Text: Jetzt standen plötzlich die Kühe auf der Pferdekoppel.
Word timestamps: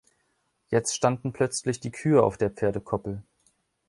Jetzt 0.69 0.95
standen 0.95 1.31
plötzlich 1.31 1.79
die 1.79 1.91
Kühe 1.91 2.23
auf 2.23 2.35
der 2.35 2.49
Pferdekoppel. 2.49 3.21